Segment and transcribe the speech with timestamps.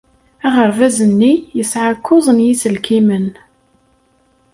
[0.47, 3.27] Aɣerbaz-nni yesɛa kuẓ n yiselkimen.